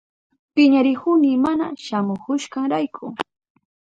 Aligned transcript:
Piñarihuni 0.53 1.31
mana 1.43 1.65
shamuhushkanrayku. 1.85 3.05